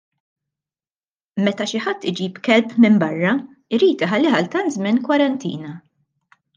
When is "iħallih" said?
4.09-4.35